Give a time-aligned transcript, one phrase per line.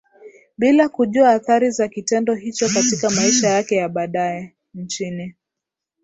[0.57, 5.35] bila kujua athari za kitendo hicho katika maisha yake ya baadaye Nchini